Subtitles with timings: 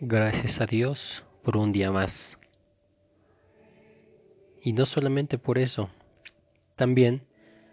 [0.00, 2.38] Gracias a Dios por un día más.
[4.62, 5.90] Y no solamente por eso,
[6.76, 7.26] también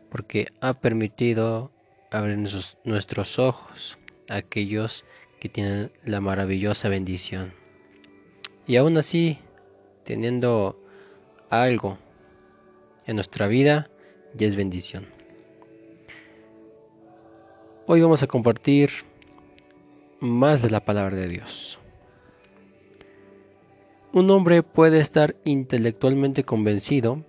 [0.09, 1.71] porque ha permitido
[2.09, 2.39] abrir
[2.83, 5.05] nuestros, ojos a aquellos
[5.39, 7.53] que tienen la maravillosa bendición.
[8.65, 9.37] Y aún así,
[10.03, 10.81] teniendo
[11.51, 11.99] algo
[13.05, 13.91] en nuestra vida,
[14.33, 15.05] ya es bendición.
[17.85, 18.89] Hoy vamos a compartir
[20.19, 21.77] más de la palabra de Dios.
[24.15, 27.25] Un hombre puede estar intelectualmente convencido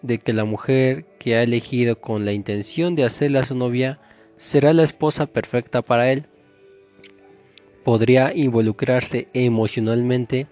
[0.00, 4.00] de que la mujer que ha elegido con la intención de hacerla su novia
[4.36, 6.24] será la esposa perfecta para él.
[7.84, 10.46] Podría involucrarse emocionalmente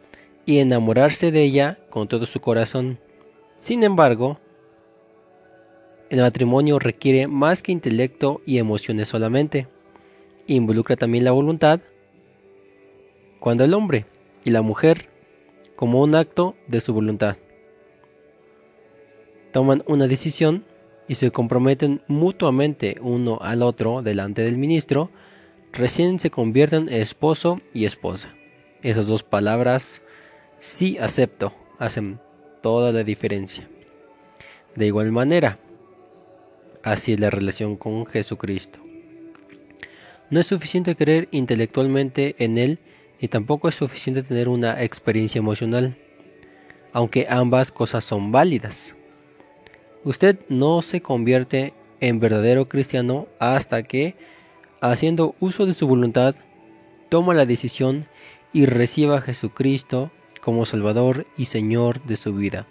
[0.45, 2.99] y enamorarse de ella con todo su corazón.
[3.55, 4.38] Sin embargo,
[6.10, 9.66] el matrimonio requiere más que intelecto y emociones solamente.
[10.47, 11.80] Involucra también la voluntad.
[13.38, 14.05] Cuando el hombre
[14.45, 15.09] y la mujer
[15.80, 17.38] como un acto de su voluntad.
[19.51, 20.66] Toman una decisión
[21.09, 25.10] y se comprometen mutuamente uno al otro delante del ministro,
[25.73, 28.35] recién se convierten en esposo y esposa.
[28.82, 30.02] Esas dos palabras,
[30.59, 32.21] sí acepto, hacen
[32.60, 33.66] toda la diferencia.
[34.76, 35.59] De igual manera,
[36.82, 38.80] así es la relación con Jesucristo.
[40.29, 42.80] No es suficiente creer intelectualmente en Él
[43.21, 45.96] y tampoco es suficiente tener una experiencia emocional,
[46.93, 48.96] aunque ambas cosas son válidas.
[50.04, 54.16] Usted no se convierte en verdadero cristiano hasta que,
[54.80, 56.35] haciendo uso de su voluntad,
[57.10, 58.07] toma la decisión
[58.54, 60.10] y reciba a Jesucristo
[60.41, 62.66] como Salvador y Señor de su vida.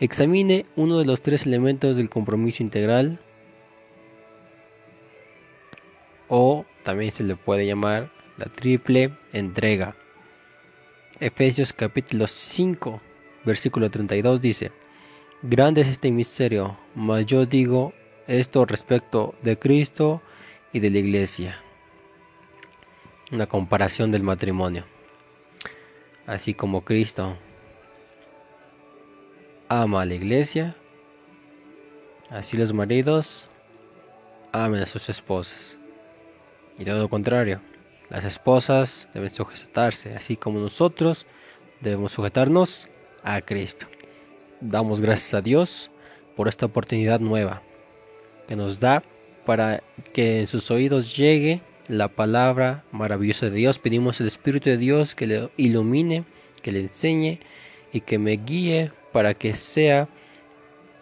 [0.00, 3.20] Examine uno de los tres elementos del compromiso integral
[6.26, 9.96] o también se le puede llamar la triple entrega.
[11.20, 13.00] Efesios capítulo 5,
[13.44, 14.72] versículo 32 dice,
[15.42, 17.92] Grande es este misterio, mas yo digo
[18.28, 20.22] esto respecto de Cristo
[20.72, 21.60] y de la iglesia.
[23.32, 24.84] Una comparación del matrimonio.
[26.26, 27.36] Así como Cristo
[29.68, 30.76] ama a la iglesia,
[32.30, 33.48] así los maridos
[34.52, 35.78] amen a sus esposas.
[36.78, 37.60] Y todo lo contrario.
[38.10, 41.26] Las esposas deben sujetarse, así como nosotros
[41.80, 42.88] debemos sujetarnos
[43.22, 43.86] a Cristo.
[44.60, 45.90] Damos gracias a Dios
[46.36, 47.62] por esta oportunidad nueva
[48.46, 49.02] que nos da
[49.44, 49.82] para
[50.12, 53.78] que en sus oídos llegue la palabra maravillosa de Dios.
[53.78, 56.24] Pedimos el Espíritu de Dios que le ilumine,
[56.62, 57.40] que le enseñe
[57.92, 60.08] y que me guíe para que sea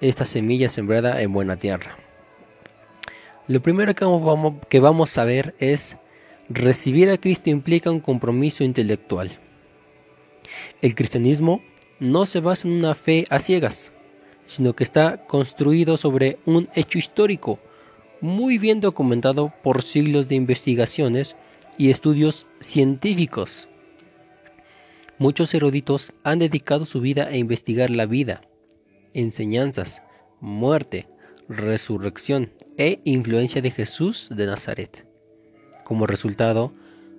[0.01, 1.97] esta semilla sembrada en buena tierra.
[3.47, 5.97] Lo primero que vamos a ver es
[6.49, 9.33] Recibir a Cristo implica un compromiso intelectual.
[10.81, 11.61] El cristianismo
[11.99, 13.91] no se basa en una fe a ciegas,
[14.45, 17.59] sino que está construido sobre un hecho histórico
[18.21, 21.35] muy bien documentado por siglos de investigaciones
[21.79, 23.69] y estudios científicos.
[25.19, 28.43] Muchos eruditos han dedicado su vida a investigar la vida,
[29.15, 30.03] enseñanzas,
[30.41, 31.09] muerte,
[31.49, 35.16] resurrección e influencia de Jesús de Nazaret.
[35.87, 36.73] Como resultado,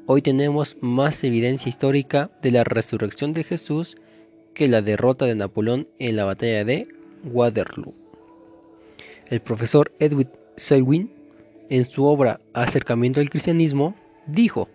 [0.07, 3.95] hoy tenemos más evidencia histórica de la resurrección de Jesús
[4.53, 6.85] que la derrota de Napoleón en la batalla de
[7.23, 7.95] Waterloo.
[9.27, 10.27] El profesor Edwin
[10.57, 11.09] Selwyn,
[11.69, 13.95] en su obra Acercamiento al Cristianismo,
[14.25, 14.67] dijo,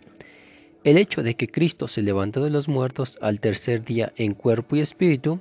[0.84, 4.74] el hecho de que Cristo se levantó de los muertos al tercer día en cuerpo
[4.74, 5.38] y espíritu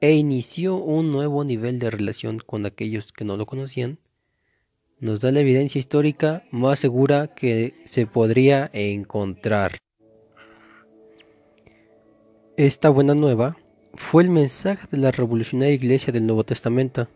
[0.00, 4.00] e inició un nuevo nivel de relación con aquellos que no lo conocían,
[5.00, 9.78] nos da la evidencia histórica más segura que se podría encontrar.
[12.56, 13.56] Esta buena nueva
[13.94, 17.08] fue el mensaje de la revolucionaria iglesia del Nuevo Testamento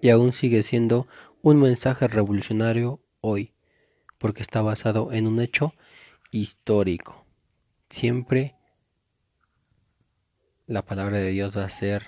[0.00, 1.06] y aún sigue siendo
[1.42, 3.54] un mensaje revolucionario hoy,
[4.18, 5.72] porque está basado en un hecho
[6.30, 7.24] histórico.
[7.88, 8.56] Siempre
[10.66, 12.06] la palabra de Dios va a ser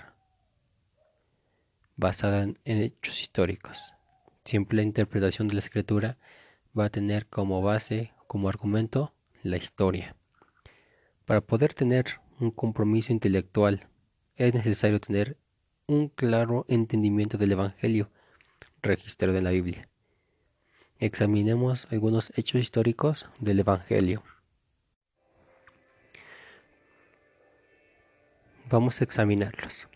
[1.97, 3.93] basada en, hechos históricos.
[4.45, 6.17] Siempre la interpretación de la escritura
[6.77, 10.15] va a tener como base, como argumento, la historia.
[11.25, 13.87] Para poder tener un compromiso intelectual
[14.35, 15.37] es necesario tener
[15.87, 18.09] un claro entendimiento del Evangelio
[18.81, 19.87] registrado en la Biblia.
[20.99, 24.23] Examinemos algunos hechos históricos del Evangelio.
[28.69, 29.87] Vamos a examinarlos.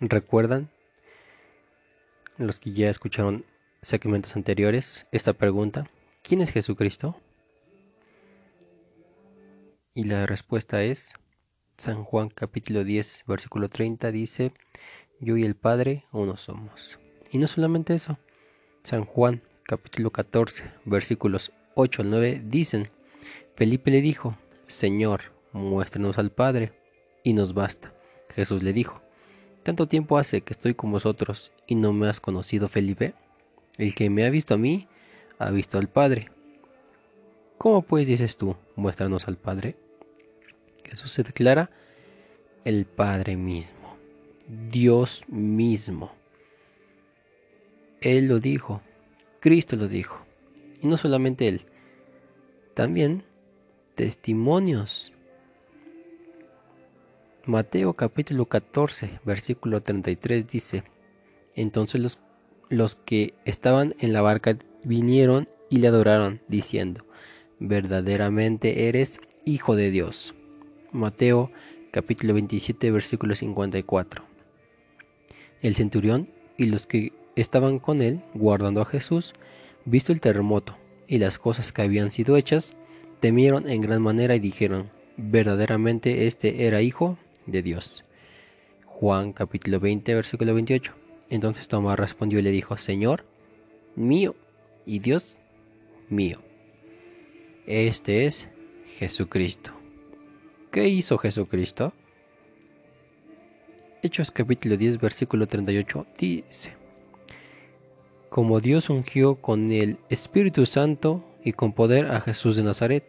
[0.00, 0.70] ¿Recuerdan
[2.38, 3.44] los que ya escucharon
[3.80, 5.88] segmentos anteriores esta pregunta,
[6.22, 7.16] ¿quién es Jesucristo?
[9.94, 11.12] Y la respuesta es
[11.76, 14.52] San Juan capítulo 10, versículo 30 dice,
[15.20, 16.98] yo y el Padre uno somos.
[17.30, 18.18] Y no solamente eso,
[18.82, 22.88] San Juan capítulo 14, versículos 8 al 9 dicen,
[23.54, 24.36] Felipe le dijo,
[24.66, 26.72] Señor, muéstranos al Padre,
[27.22, 27.94] y nos basta.
[28.34, 29.03] Jesús le dijo,
[29.64, 33.14] ¿tanto tiempo hace que estoy con vosotros y no me has conocido, Felipe?
[33.76, 34.86] El que me ha visto a mí,
[35.38, 36.30] ha visto al Padre.
[37.58, 39.76] ¿Cómo pues dices tú, muéstranos al Padre?
[40.84, 41.70] Jesús se declara
[42.64, 43.96] el Padre mismo,
[44.70, 46.12] Dios mismo.
[48.00, 48.82] Él lo dijo,
[49.40, 50.18] Cristo lo dijo.
[50.82, 51.62] Y no solamente Él,
[52.74, 53.24] también
[53.94, 55.13] testimonios.
[57.46, 60.82] Mateo capítulo 14, versículo 33 dice,
[61.54, 62.18] Entonces los,
[62.70, 67.04] los que estaban en la barca vinieron y le adoraron, diciendo,
[67.60, 70.34] verdaderamente eres Hijo de Dios.
[70.90, 71.50] Mateo
[71.90, 74.24] capítulo 27 versículo 54.
[75.60, 79.34] El centurión y los que estaban con él guardando a Jesús,
[79.84, 82.74] visto el terremoto y las cosas que habían sido hechas,
[83.20, 84.88] temieron en gran manera y dijeron,
[85.18, 88.04] verdaderamente este era hijo de Dios.
[88.86, 90.94] Juan capítulo 20 versículo 28.
[91.30, 93.24] Entonces Tomás respondió y le dijo, Señor
[93.96, 94.34] mío
[94.86, 95.36] y Dios
[96.08, 96.40] mío.
[97.66, 98.48] Este es
[98.98, 99.72] Jesucristo.
[100.70, 101.92] ¿Qué hizo Jesucristo?
[104.02, 106.72] Hechos capítulo 10 versículo 38 dice,
[108.28, 113.04] como Dios ungió con el Espíritu Santo y con poder a Jesús de Nazaret,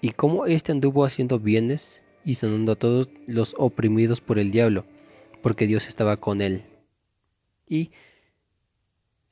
[0.00, 4.84] y como éste anduvo haciendo bienes y sanando a todos los oprimidos por el diablo,
[5.42, 6.64] porque Dios estaba con él.
[7.66, 7.90] Y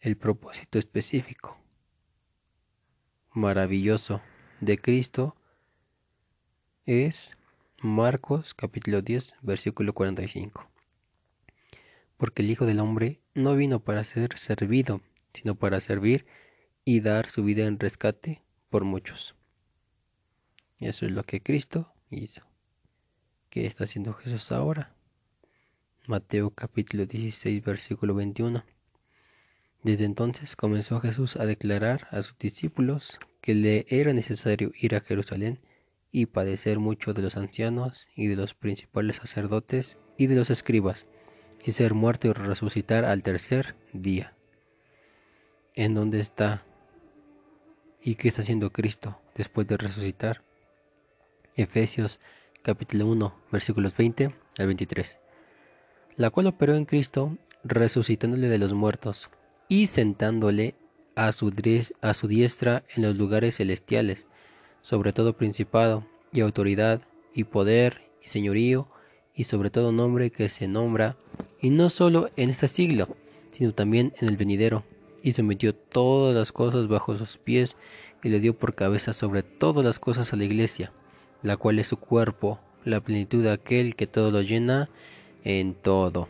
[0.00, 1.58] el propósito específico,
[3.32, 4.20] maravilloso
[4.61, 5.37] de Cristo
[6.87, 7.37] es
[7.81, 10.69] Marcos capítulo 10 versículo 45.
[12.17, 15.00] Porque el Hijo del Hombre no vino para ser servido,
[15.32, 16.26] sino para servir
[16.84, 19.37] y dar su vida en rescate por muchos.
[20.81, 22.43] Eso es lo que Cristo hizo.
[23.58, 24.94] ¿Qué está haciendo Jesús ahora?
[26.06, 28.64] Mateo capítulo 16 versículo 21.
[29.82, 35.00] Desde entonces comenzó Jesús a declarar a sus discípulos que le era necesario ir a
[35.00, 35.58] Jerusalén
[36.12, 41.06] y padecer mucho de los ancianos y de los principales sacerdotes y de los escribas,
[41.64, 44.37] y ser muerto y resucitar al tercer día.
[45.75, 46.62] ¿En dónde está?
[48.00, 50.44] ¿Y qué está haciendo Cristo después de resucitar?
[51.56, 52.20] Efesios
[52.62, 55.19] capítulo 1 versículos 20 al 23.
[56.16, 59.31] La cual operó en Cristo resucitándole de los muertos
[59.69, 60.75] y sentándole
[61.14, 61.52] a su,
[62.00, 64.26] a su diestra en los lugares celestiales,
[64.81, 67.02] sobre todo principado y autoridad
[67.34, 68.88] y poder y señorío
[69.38, 71.16] y sobre todo nombre que se nombra,
[71.60, 73.16] y no solo en este siglo,
[73.52, 74.82] sino también en el venidero,
[75.22, 77.76] y sometió todas las cosas bajo sus pies,
[78.25, 80.93] y le dio por cabeza sobre todas las cosas a la iglesia,
[81.43, 84.88] la cual es su cuerpo, la plenitud de aquel que todo lo llena
[85.44, 86.29] en todo.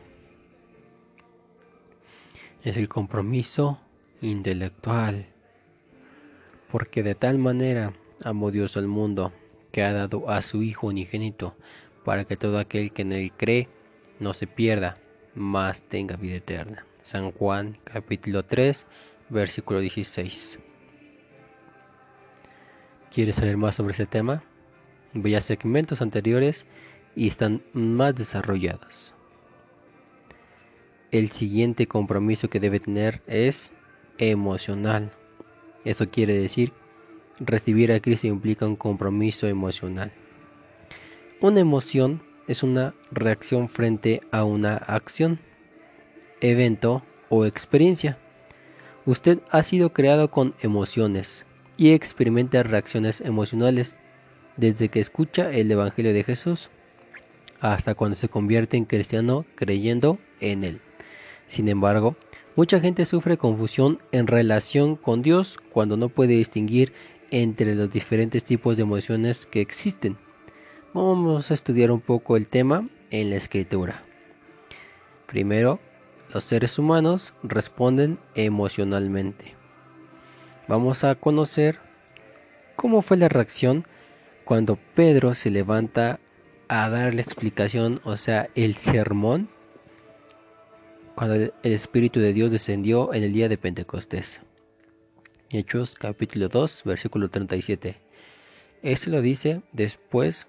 [2.62, 3.78] Es el compromiso
[4.20, 5.26] intelectual,
[6.70, 7.92] porque de tal manera
[8.24, 9.32] amó Dios al mundo,
[9.72, 11.56] que ha dado a su Hijo unigénito,
[12.04, 13.68] para que todo aquel que en él cree
[14.18, 14.94] no se pierda,
[15.34, 16.84] mas tenga vida eterna.
[17.02, 18.86] San Juan capítulo 3,
[19.28, 20.58] versículo 16.
[23.12, 24.42] ¿Quieres saber más sobre ese tema?
[25.36, 26.64] A segmentos anteriores
[27.16, 29.14] y están más desarrollados.
[31.10, 33.72] El siguiente compromiso que debe tener es
[34.18, 35.10] emocional.
[35.84, 36.72] Eso quiere decir
[37.40, 40.12] recibir a Cristo implica un compromiso emocional.
[41.40, 45.40] Una emoción es una reacción frente a una acción,
[46.40, 48.18] evento o experiencia.
[49.04, 51.44] Usted ha sido creado con emociones
[51.76, 53.98] y experimenta reacciones emocionales
[54.58, 56.68] desde que escucha el Evangelio de Jesús
[57.60, 60.80] hasta cuando se convierte en cristiano creyendo en él.
[61.46, 62.16] Sin embargo,
[62.56, 66.92] mucha gente sufre confusión en relación con Dios cuando no puede distinguir
[67.30, 70.18] entre los diferentes tipos de emociones que existen.
[70.92, 74.04] Vamos a estudiar un poco el tema en la escritura.
[75.26, 75.78] Primero,
[76.32, 79.54] los seres humanos responden emocionalmente.
[80.66, 81.78] Vamos a conocer
[82.76, 83.84] cómo fue la reacción
[84.48, 86.20] cuando Pedro se levanta
[86.68, 89.50] a dar la explicación, o sea, el sermón,
[91.14, 94.40] cuando el Espíritu de Dios descendió en el día de Pentecostés.
[95.50, 97.98] Hechos capítulo 2, versículo 37.
[98.82, 100.46] Esto lo dice después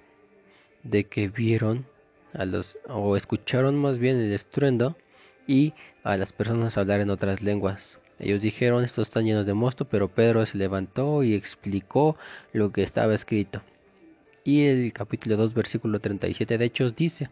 [0.84, 1.86] de que vieron
[2.32, 4.96] a los o escucharon más bien el estruendo
[5.46, 8.00] y a las personas hablar en otras lenguas.
[8.18, 12.16] Ellos dijeron, estos están llenos de mosto, pero Pedro se levantó y explicó
[12.54, 13.62] lo que estaba escrito.
[14.44, 17.30] Y el capítulo 2, versículo 37 de Hechos dice,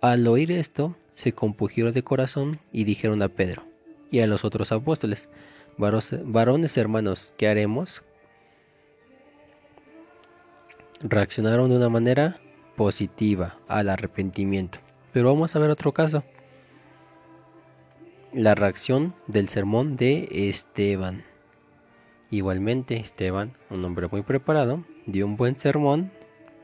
[0.00, 3.64] al oír esto, se compugieron de corazón y dijeron a Pedro
[4.10, 5.28] y a los otros apóstoles,
[5.76, 8.02] varones hermanos, ¿qué haremos?
[11.00, 12.40] Reaccionaron de una manera
[12.76, 14.78] positiva al arrepentimiento.
[15.12, 16.24] Pero vamos a ver otro caso
[18.32, 21.24] la reacción del sermón de Esteban.
[22.30, 26.12] Igualmente, Esteban, un hombre muy preparado, dio un buen sermón,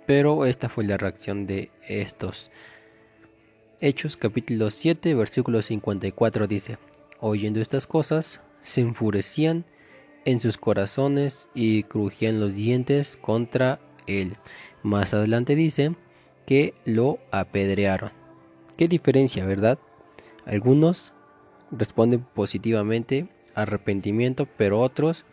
[0.07, 2.51] pero esta fue la reacción de estos.
[3.81, 6.79] Hechos capítulo 7, versículo 54 dice,
[7.21, 9.65] oyendo estas cosas, se enfurecían
[10.25, 14.37] en sus corazones y crujían los dientes contra él.
[14.83, 15.95] Más adelante dice
[16.47, 18.13] que lo apedrearon.
[18.77, 19.79] Qué diferencia, ¿verdad?
[20.47, 21.13] Algunos
[21.71, 25.25] responden positivamente arrepentimiento, pero otros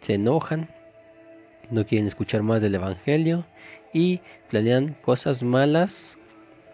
[0.00, 0.68] se enojan,
[1.70, 3.46] no quieren escuchar más del Evangelio
[3.92, 6.18] y planean cosas malas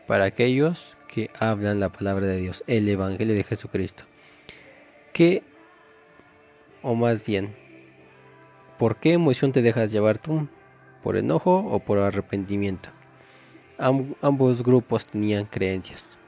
[0.06, 4.04] para aquellos que hablan la palabra de Dios, el Evangelio de Jesucristo.
[5.12, 5.42] ¿Qué,
[6.82, 7.54] o más bien,
[8.78, 10.48] por qué emoción te dejas llevar tú?
[11.02, 12.90] ¿Por enojo o por arrepentimiento?
[13.78, 16.18] ambos grupos tenían creencias,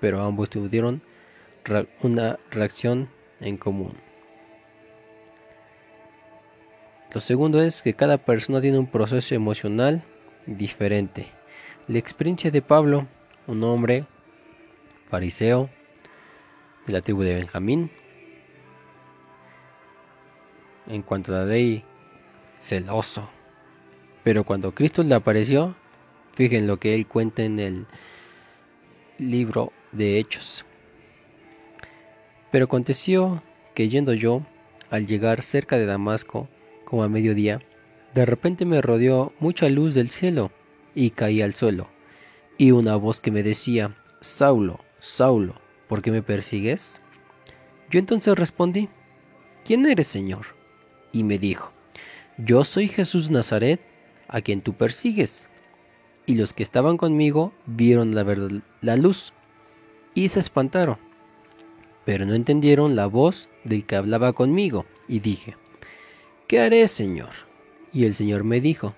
[0.00, 1.02] pero ambos tuvieron
[2.02, 3.92] una reacción en común.
[7.12, 10.02] Lo segundo es que cada persona tiene un proceso emocional
[10.56, 11.28] diferente.
[11.86, 13.06] La experiencia de Pablo,
[13.46, 14.06] un hombre
[15.10, 15.70] fariseo
[16.86, 17.90] de la tribu de Benjamín,
[20.86, 21.84] en cuanto a la ley,
[22.56, 23.28] celoso.
[24.24, 25.76] Pero cuando Cristo le apareció,
[26.32, 27.86] fíjense lo que él cuenta en el
[29.18, 30.64] libro de Hechos.
[32.50, 33.42] Pero aconteció
[33.74, 34.42] que yendo yo,
[34.90, 36.48] al llegar cerca de Damasco,
[36.84, 37.60] como a mediodía,
[38.14, 40.50] de repente me rodeó mucha luz del cielo
[40.94, 41.88] y caí al suelo,
[42.56, 45.54] y una voz que me decía, Saulo, Saulo,
[45.86, 47.00] ¿por qué me persigues?
[47.90, 48.88] Yo entonces respondí,
[49.64, 50.46] ¿quién eres, Señor?
[51.12, 51.72] Y me dijo,
[52.36, 53.80] yo soy Jesús Nazaret,
[54.28, 55.48] a quien tú persigues.
[56.26, 58.26] Y los que estaban conmigo vieron la,
[58.82, 59.32] la luz
[60.14, 60.98] y se espantaron
[62.08, 65.58] pero no entendieron la voz del que hablaba conmigo, y dije,
[66.46, 67.47] ¿qué haré, Señor?
[67.92, 68.94] Y el Señor me dijo,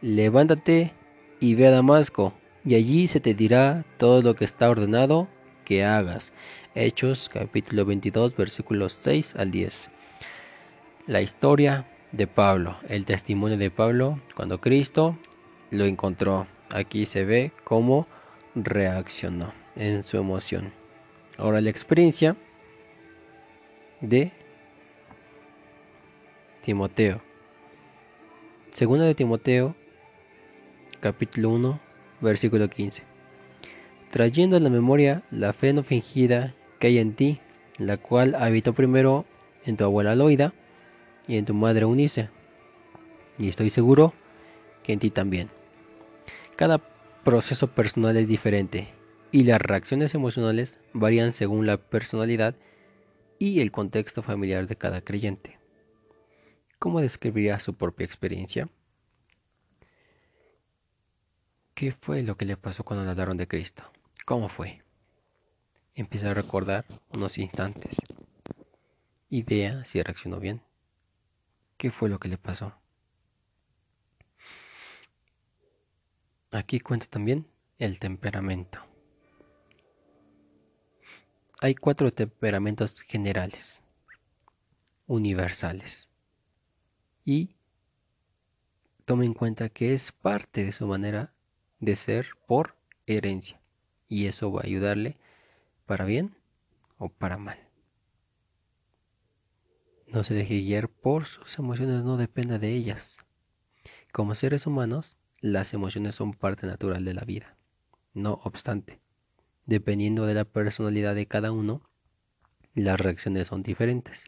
[0.00, 0.92] levántate
[1.40, 2.32] y ve a Damasco,
[2.64, 5.28] y allí se te dirá todo lo que está ordenado
[5.64, 6.32] que hagas.
[6.74, 9.90] Hechos capítulo 22 versículos 6 al 10.
[11.06, 15.18] La historia de Pablo, el testimonio de Pablo cuando Cristo
[15.70, 16.46] lo encontró.
[16.70, 18.06] Aquí se ve cómo
[18.54, 20.72] reaccionó en su emoción.
[21.38, 22.36] Ahora la experiencia
[24.00, 24.32] de
[26.62, 27.31] Timoteo.
[28.72, 29.76] Segunda de Timoteo,
[31.00, 31.78] capítulo 1,
[32.22, 33.02] versículo 15.
[34.10, 37.38] Trayendo a la memoria la fe no fingida que hay en ti,
[37.76, 39.26] la cual habitó primero
[39.66, 40.54] en tu abuela Loida
[41.28, 42.30] y en tu madre Unice,
[43.38, 44.14] y estoy seguro
[44.82, 45.50] que en ti también.
[46.56, 46.80] Cada
[47.24, 48.88] proceso personal es diferente
[49.30, 52.54] y las reacciones emocionales varían según la personalidad
[53.38, 55.61] y el contexto familiar de cada creyente.
[56.82, 58.68] ¿Cómo describiría su propia experiencia?
[61.74, 63.84] ¿Qué fue lo que le pasó cuando hablaron de Cristo?
[64.26, 64.82] ¿Cómo fue?
[65.94, 67.94] Empieza a recordar unos instantes
[69.30, 70.60] y vea si reaccionó bien.
[71.76, 72.74] ¿Qué fue lo que le pasó?
[76.50, 77.46] Aquí cuenta también
[77.78, 78.80] el temperamento.
[81.60, 83.80] Hay cuatro temperamentos generales,
[85.06, 86.08] universales.
[87.24, 87.56] Y
[89.04, 91.32] tome en cuenta que es parte de su manera
[91.80, 92.76] de ser por
[93.06, 93.60] herencia.
[94.08, 95.16] Y eso va a ayudarle
[95.86, 96.34] para bien
[96.98, 97.58] o para mal.
[100.06, 103.18] No se deje guiar por sus emociones, no dependa de ellas.
[104.12, 107.56] Como seres humanos, las emociones son parte natural de la vida.
[108.12, 109.00] No obstante,
[109.66, 111.88] Dependiendo de la personalidad de cada uno,
[112.74, 114.24] las reacciones son diferentes.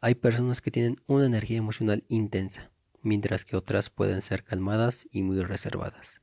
[0.00, 2.70] Hay personas que tienen una energía emocional intensa,
[3.02, 6.20] mientras que otras pueden ser calmadas y muy reservadas,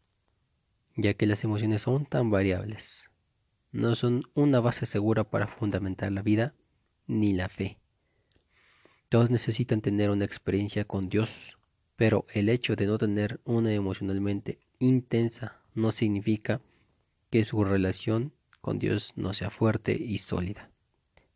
[0.96, 3.10] ya que las emociones son tan variables.
[3.72, 6.53] No son una base segura para fundamentar la vida
[7.08, 7.77] ni la fe.
[9.10, 11.58] Todos necesitan tener una experiencia con Dios
[11.96, 16.62] Pero el hecho de no tener una emocionalmente intensa no significa
[17.29, 20.72] que su relación con Dios no sea fuerte y sólida.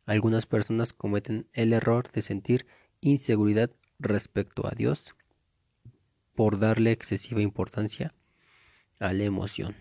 [0.09, 2.65] Algunas personas cometen el error de sentir
[2.99, 5.13] inseguridad respecto a Dios
[6.33, 8.15] por darle excesiva importancia
[8.99, 9.75] a la emoción.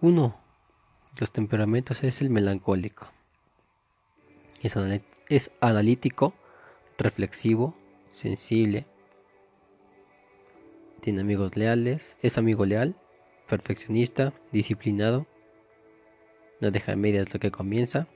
[0.00, 0.40] Uno
[1.12, 3.08] de los temperamentos es el melancólico.
[4.62, 6.32] Es, analítico,
[6.96, 7.76] reflexivo,
[8.08, 8.86] sensible,
[11.02, 12.96] tiene amigos leales, es amigo leal,
[13.46, 15.26] perfeccionista, disciplinado,
[16.60, 18.06] no deja medias lo que comienza,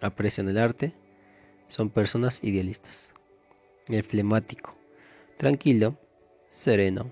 [0.00, 0.92] aprecian el arte,
[1.68, 3.12] son personas idealistas.
[3.88, 4.74] El flemático,
[5.36, 5.96] tranquilo,
[6.48, 7.10] sereno,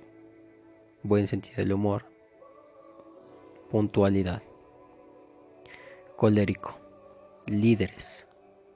[1.02, 2.04] buen sentido del humor,
[3.71, 4.42] puntualidad.
[6.16, 6.78] Colérico,
[7.47, 8.26] líderes,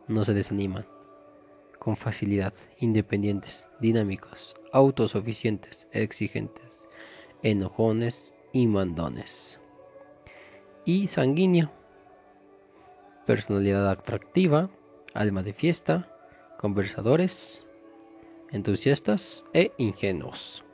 [0.08, 0.86] no se desaniman,
[1.78, 6.88] con facilidad, independientes, dinámicos, autosuficientes, exigentes,
[7.42, 9.60] enojones y mandones
[10.84, 11.70] y sanguíneo.
[13.26, 14.70] Personalidad atractiva,
[15.14, 16.08] alma de fiesta,
[16.58, 17.66] conversadores,
[18.50, 20.64] entusiastas e ingenuos.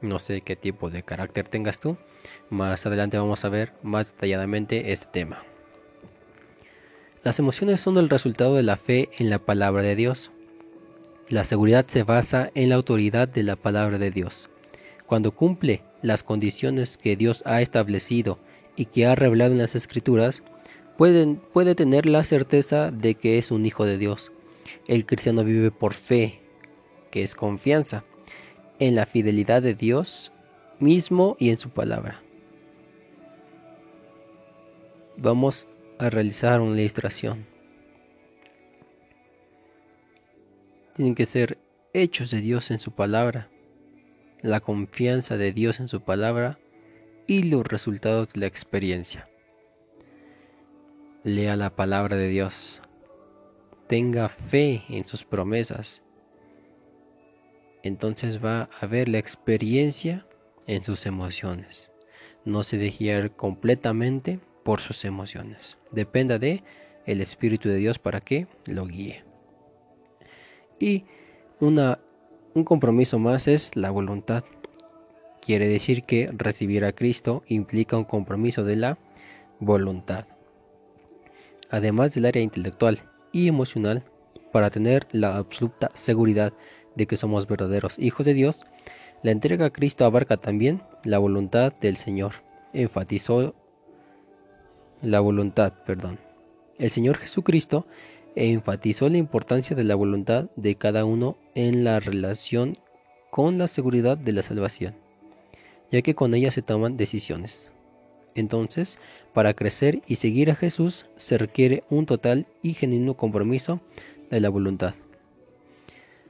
[0.00, 1.96] No sé qué tipo de carácter tengas tú.
[2.50, 5.42] Más adelante vamos a ver más detalladamente este tema.
[7.22, 10.30] Las emociones son el resultado de la fe en la palabra de Dios.
[11.28, 14.50] La seguridad se basa en la autoridad de la palabra de Dios.
[15.06, 18.38] Cuando cumple las condiciones que Dios ha establecido
[18.76, 20.42] y que ha revelado en las escrituras,
[20.96, 24.32] puede tener la certeza de que es un hijo de Dios.
[24.86, 26.40] El cristiano vive por fe,
[27.10, 28.04] que es confianza,
[28.78, 30.32] en la fidelidad de Dios
[30.78, 32.22] mismo y en su palabra.
[35.16, 37.46] Vamos a realizar una ilustración.
[40.94, 41.58] Tienen que ser
[41.92, 43.48] hechos de Dios en su palabra,
[44.42, 46.58] la confianza de Dios en su palabra
[47.26, 49.28] y los resultados de la experiencia.
[51.22, 52.82] Lea la palabra de Dios.
[53.86, 56.02] Tenga fe en sus promesas.
[57.82, 60.26] Entonces va a ver la experiencia
[60.66, 61.90] en sus emociones.
[62.44, 65.78] No se deje ir completamente por sus emociones.
[65.92, 66.62] Dependa de
[67.06, 69.24] el Espíritu de Dios para que lo guíe.
[70.78, 71.04] Y
[71.60, 71.98] una,
[72.54, 74.44] un compromiso más es la voluntad.
[75.44, 78.98] Quiere decir que recibir a Cristo implica un compromiso de la
[79.60, 80.26] voluntad.
[81.68, 84.04] Además del área intelectual y emocional,
[84.52, 86.54] para tener la absoluta seguridad
[86.94, 88.64] de que somos verdaderos hijos de Dios,
[89.22, 92.36] la entrega a Cristo abarca también la voluntad del Señor.
[92.72, 93.54] Enfatizó
[95.02, 96.18] la voluntad, perdón.
[96.78, 97.86] El Señor Jesucristo
[98.34, 102.72] enfatizó la importancia de la voluntad de cada uno en la relación
[103.28, 105.03] con la seguridad de la salvación
[105.94, 107.70] ya que con ella se toman decisiones.
[108.34, 108.98] Entonces,
[109.32, 113.80] para crecer y seguir a Jesús se requiere un total y genuino compromiso
[114.28, 114.96] de la voluntad.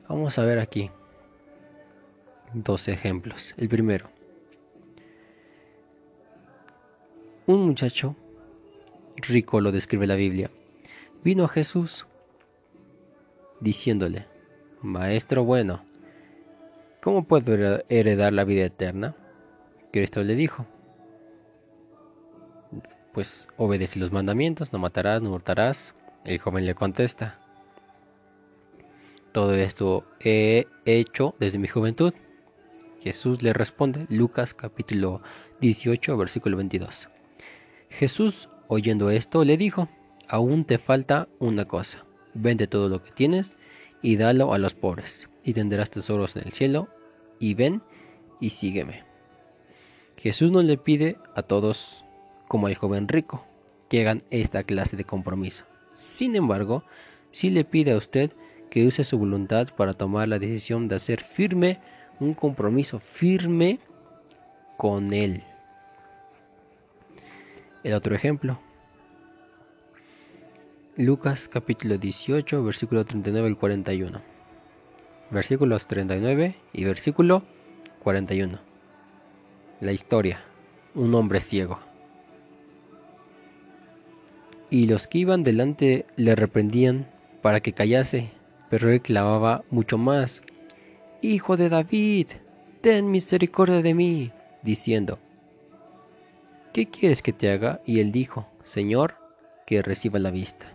[0.07, 0.91] Vamos a ver aquí
[2.53, 3.55] dos ejemplos.
[3.57, 4.11] El primero,
[7.47, 8.15] un muchacho
[9.17, 10.51] rico lo describe la Biblia.
[11.23, 12.07] Vino a Jesús
[13.61, 14.27] diciéndole,
[14.83, 15.87] Maestro bueno,
[17.01, 19.17] ¿cómo puedo heredar la vida eterna?
[19.95, 20.67] Cristo le dijo,
[23.13, 25.95] pues obedece los mandamientos, no matarás, no hurtarás.
[26.25, 27.39] El joven le contesta,
[29.31, 32.13] todo esto he hecho desde mi juventud.
[33.05, 35.23] Jesús le responde, Lucas capítulo
[35.61, 37.09] 18, versículo 22.
[37.89, 39.89] Jesús, oyendo esto, le dijo,
[40.27, 42.05] aún te falta una cosa,
[42.35, 43.57] vende todo lo que tienes
[44.03, 46.89] y dalo a los pobres, y tendrás tesoros en el cielo,
[47.39, 47.81] y ven
[48.41, 49.04] y sígueme.
[50.17, 52.05] Jesús no le pide a todos,
[52.49, 53.45] como al joven rico,
[53.89, 55.65] que hagan esta clase de compromiso.
[55.95, 56.85] Sin embargo,
[57.31, 58.33] sí le pide a usted
[58.71, 61.81] que use su voluntad para tomar la decisión de hacer firme
[62.21, 63.79] un compromiso firme
[64.77, 65.43] con Él.
[67.83, 68.59] El otro ejemplo.
[70.97, 74.23] Lucas capítulo 18, versículo 39 al 41.
[75.31, 77.43] Versículos 39 y versículo
[78.01, 78.74] 41.
[79.81, 80.41] La historia.
[80.95, 81.81] Un hombre ciego.
[84.71, 87.09] Y los que iban delante le reprendían
[87.43, 88.31] para que callase,
[88.71, 90.43] pero él clamaba mucho más.
[91.23, 92.29] Hijo de David,
[92.83, 94.31] ten misericordia de mí,
[94.63, 95.19] diciendo,
[96.73, 97.81] ¿qué quieres que te haga?
[97.85, 99.17] Y él dijo, Señor,
[99.67, 100.67] que reciba la vista.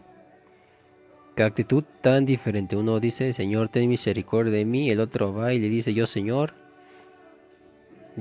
[1.35, 2.75] Qué actitud tan diferente.
[2.75, 4.89] Uno dice, Señor, ten misericordia de mí.
[4.89, 6.53] El otro va y le dice, yo, Señor,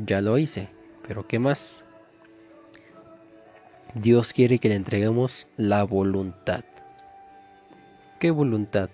[0.06, 0.68] ya lo hice.
[1.06, 1.84] Pero ¿qué más?
[3.94, 6.64] Dios quiere que le entreguemos la voluntad.
[8.18, 8.90] ¿Qué voluntad?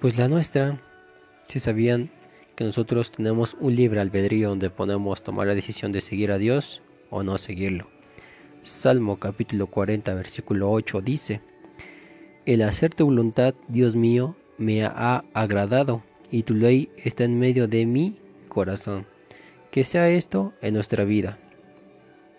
[0.00, 0.80] Pues la nuestra.
[1.48, 2.10] Si sabían
[2.54, 6.82] que nosotros tenemos un libre albedrío donde podemos tomar la decisión de seguir a Dios
[7.08, 7.88] o no seguirlo.
[8.62, 11.40] Salmo capítulo 40 versículo 8 dice,
[12.44, 17.66] El hacer tu voluntad, Dios mío, me ha agradado y tu ley está en medio
[17.66, 18.16] de mi
[18.48, 19.06] corazón.
[19.70, 21.38] Que sea esto en nuestra vida.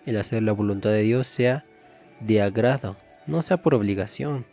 [0.04, 1.64] El hacer la voluntad de Dios sea
[2.20, 4.46] de agrado, no sea por obligación,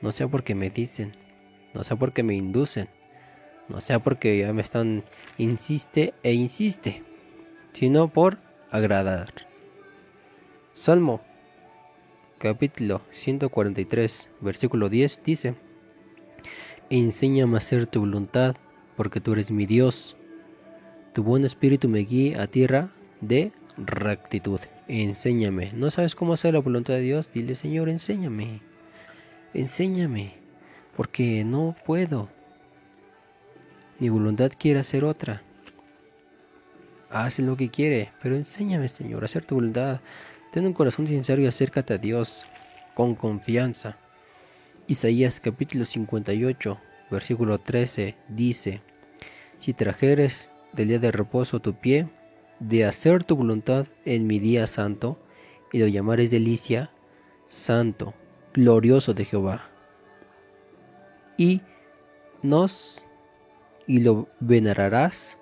[0.00, 1.12] no sea porque me dicen,
[1.74, 2.88] no sea porque me inducen,
[3.68, 5.04] no sea porque ya me están
[5.38, 7.02] insiste e insiste,
[7.72, 8.38] sino por
[8.70, 9.32] agradar.
[10.72, 11.20] Salmo
[12.38, 15.54] capítulo 143 versículo 10 dice,
[16.88, 18.56] Enséñame a hacer tu voluntad,
[18.96, 20.16] porque tú eres mi Dios.
[21.20, 22.88] Tu buen espíritu me guía a tierra
[23.20, 24.58] de rectitud.
[24.88, 25.70] Enséñame.
[25.74, 27.30] ¿No sabes cómo hacer la voluntad de Dios?
[27.30, 28.62] Dile, Señor, enséñame.
[29.52, 30.36] Enséñame.
[30.96, 32.30] Porque no puedo.
[33.98, 35.42] Mi voluntad quiere hacer otra.
[37.10, 40.00] Haz lo que quiere, pero enséñame, Señor, a hacer tu voluntad.
[40.52, 42.46] Ten un corazón sincero y acércate a Dios
[42.94, 43.98] con confianza.
[44.86, 46.80] Isaías capítulo 58,
[47.10, 48.80] versículo 13 dice,
[49.58, 52.08] Si trajeres del día de reposo tu pie,
[52.58, 55.18] de hacer tu voluntad en mi día santo,
[55.72, 56.90] y lo llamares delicia,
[57.48, 58.14] santo,
[58.52, 59.70] glorioso de Jehová.
[61.36, 61.62] Y
[62.42, 63.08] nos
[63.86, 65.38] y lo venerarás,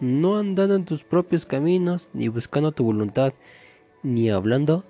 [0.00, 3.34] no andando en tus propios caminos, ni buscando tu voluntad,
[4.02, 4.84] ni hablando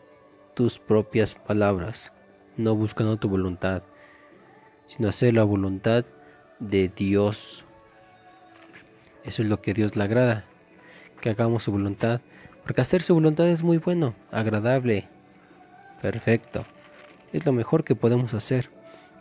[0.54, 2.12] tus propias palabras,
[2.56, 3.82] no buscando tu voluntad,
[4.86, 6.04] sino hacer la voluntad
[6.60, 7.64] de Dios.
[9.24, 10.44] Eso es lo que a Dios le agrada,
[11.20, 12.20] que hagamos su voluntad,
[12.64, 15.08] porque hacer su voluntad es muy bueno, agradable,
[16.00, 16.64] perfecto.
[17.32, 18.70] Es lo mejor que podemos hacer.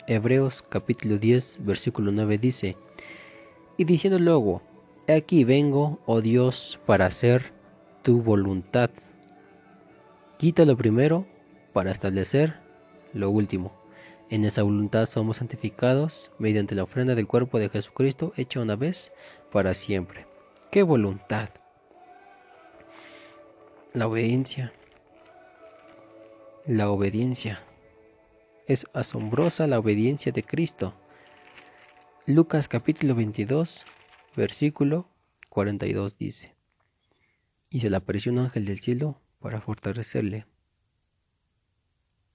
[0.08, 2.78] Hebreos capítulo 10, versículo 9 dice,
[3.78, 4.62] y diciendo luego,
[5.08, 7.54] aquí vengo, oh Dios, para hacer
[8.02, 8.90] tu voluntad.
[10.38, 11.28] Quita lo primero
[11.74, 12.56] para establecer
[13.14, 13.74] lo último.
[14.30, 19.12] En esa voluntad somos santificados mediante la ofrenda del cuerpo de Jesucristo hecha una vez
[19.52, 20.26] para siempre.
[20.72, 21.50] ¿Qué voluntad?
[23.94, 24.74] La obediencia.
[26.66, 27.64] La obediencia.
[28.68, 30.94] Es asombrosa la obediencia de Cristo.
[32.28, 33.86] Lucas capítulo 22,
[34.36, 35.10] versículo
[35.50, 36.54] 42 dice,
[37.72, 40.46] Y se le apareció un ángel del cielo para fortalecerle.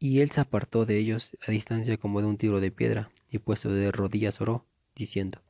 [0.00, 3.38] Y él se apartó de ellos a distancia como de un tiro de piedra, y
[3.38, 5.40] puesto de rodillas oró, diciendo,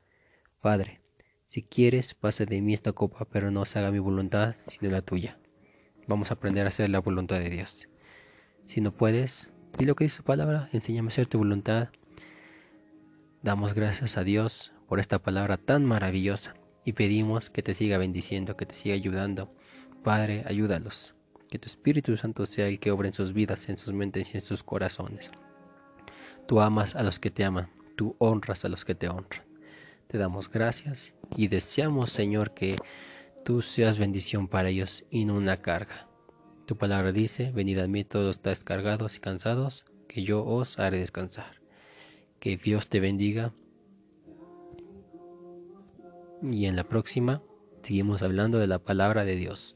[0.61, 1.04] Padre,
[1.55, 5.03] si quieres, pase de mí esta copa, pero no se haga mi voluntad, sino la
[5.03, 5.39] tuya.
[6.09, 7.89] Vamos a aprender a hacer la voluntad de Dios.
[8.67, 11.91] Si no puedes, di lo que dice su palabra, enséñame a hacer tu voluntad,
[13.45, 18.57] Damos gracias a Dios por esta palabra tan maravillosa y pedimos que te siga bendiciendo,
[18.57, 19.55] que te siga ayudando.
[20.03, 21.15] Padre, ayúdalos.
[21.51, 24.39] Que tu Espíritu Santo sea el que obre en sus vidas, en sus mentes y
[24.39, 25.31] en sus corazones.
[26.49, 29.45] Tú amas a los que te aman, tú honras a los que te honran.
[30.07, 32.77] Te damos gracias y deseamos, Señor, que
[33.45, 36.09] tú seas bendición para ellos y no una carga.
[36.67, 40.99] Tu palabra dice, venid a mí todos estáis cargados y cansados, que yo os haré
[40.99, 41.61] descansar.
[42.41, 43.53] Que Dios te bendiga.
[46.43, 47.43] Y en la próxima
[47.83, 49.75] seguimos hablando de la palabra de Dios.